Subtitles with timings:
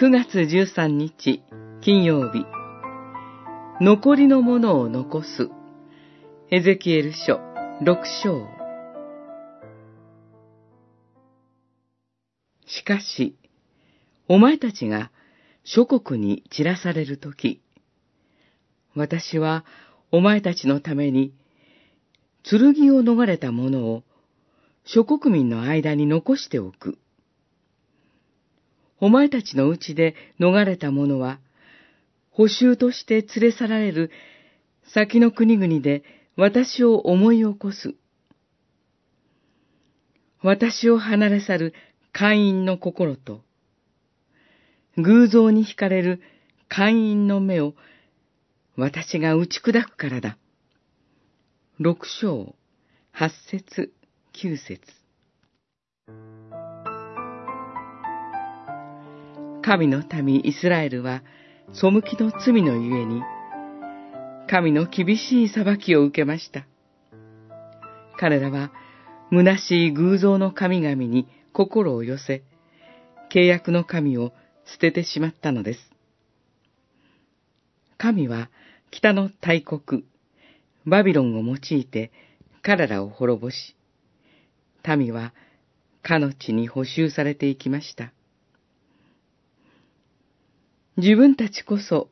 [0.00, 1.42] 9月13日
[1.82, 2.46] 金曜日。
[3.82, 5.50] 残りのものを残す。
[6.50, 7.38] エゼキエル書
[7.82, 8.48] 6章。
[12.66, 13.36] しかし、
[14.26, 15.10] お前たちが
[15.64, 17.60] 諸国に散らされるとき、
[18.94, 19.66] 私は
[20.10, 21.34] お前たちのために
[22.42, 24.02] 剣を逃れた者を
[24.86, 26.96] 諸国民の間に残しておく。
[29.00, 31.40] お前たちのうちで逃れた者は、
[32.30, 34.10] 補修として連れ去られる
[34.94, 36.04] 先の国々で
[36.36, 37.94] 私を思い起こす。
[40.42, 41.74] 私を離れ去る
[42.12, 43.42] 会員の心と、
[44.96, 46.20] 偶像に惹かれる
[46.68, 47.74] 会員の目を
[48.76, 50.38] 私が打ち砕くからだ。
[51.78, 52.54] 六章、
[53.12, 53.92] 八節、
[54.32, 54.80] 九節。
[59.62, 61.22] 神の民イスラエルは、
[61.72, 63.22] 背きの罪のゆえに、
[64.48, 66.66] 神の厳しい裁きを受けました。
[68.18, 68.72] 彼らは、
[69.30, 72.42] 虚しい偶像の神々に心を寄せ、
[73.32, 74.32] 契約の神を
[74.64, 75.90] 捨ててしまったのです。
[77.96, 78.48] 神は
[78.90, 80.04] 北の大国、
[80.86, 82.10] バビロンを用いて
[82.62, 83.76] 彼らを滅ぼし、
[84.96, 85.32] 民は
[86.02, 88.12] かの地に補修されていきました。
[91.00, 92.08] 自分たちこそ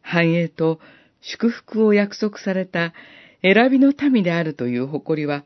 [0.00, 0.80] 繁栄と
[1.20, 2.92] 祝福を約束された
[3.42, 5.44] 選びの民であるという誇りは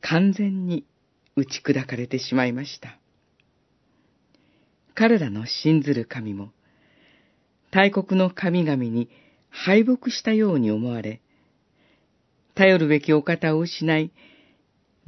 [0.00, 0.84] 完全に
[1.36, 2.98] 打ち砕かれてしまいました。
[4.94, 6.50] 彼らの信ずる神も、
[7.70, 9.08] 大国の神々に
[9.48, 11.22] 敗北したように思われ、
[12.54, 14.12] 頼るべきお方を失い、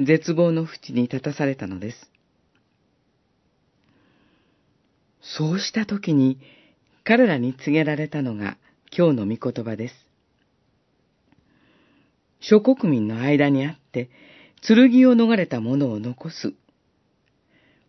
[0.00, 2.10] 絶望の淵に立たされたのです。
[5.20, 6.38] そうした時に
[7.06, 8.56] 彼らに告げられたのが
[8.96, 9.94] 今日の御言葉です。
[12.40, 14.08] 諸国民の間にあって、
[14.66, 16.54] 剣を逃れた者を残す。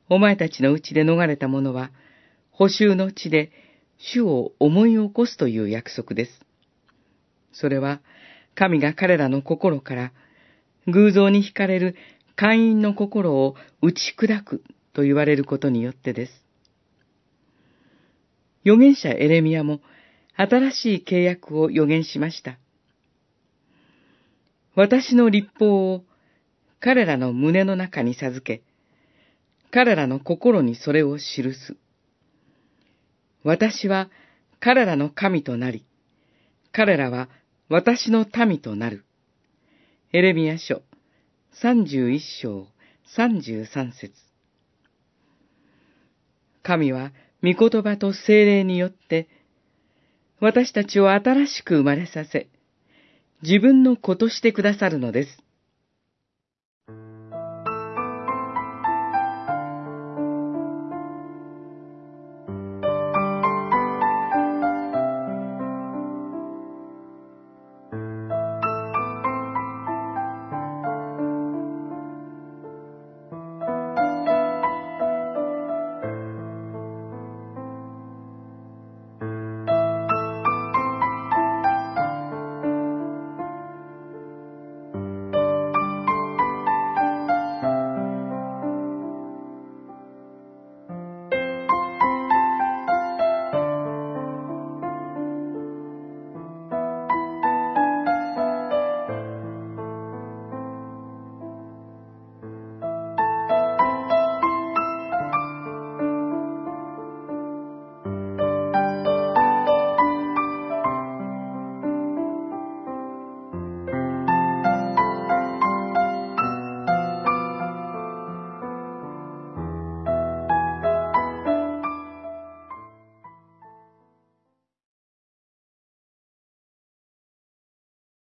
[0.09, 1.91] お前たちのうちで逃れた者は、
[2.51, 3.51] 補修の地で
[3.97, 6.31] 主を思い起こすという約束です。
[7.53, 8.01] それは、
[8.53, 10.11] 神が彼らの心から、
[10.87, 11.95] 偶像に惹かれる
[12.35, 16.44] 会員の心を打ち砕くと言われることによってです。
[18.65, 19.79] 預言者エレミアも
[20.35, 22.57] 新しい契約を預言しました。
[24.75, 26.03] 私の立法を
[26.79, 28.63] 彼らの胸の中に授け、
[29.71, 31.77] 彼らの心にそれを記す。
[33.43, 34.09] 私は
[34.59, 35.85] 彼らの神となり、
[36.71, 37.29] 彼らは
[37.69, 39.05] 私の民となる。
[40.11, 40.81] エレミア書
[41.61, 42.67] 31章
[43.15, 44.13] 33節
[46.63, 47.11] 神は
[47.43, 49.27] 御言葉と精霊によって、
[50.39, 52.49] 私たちを新しく生まれさせ、
[53.41, 55.44] 自分の子としてくださるのです。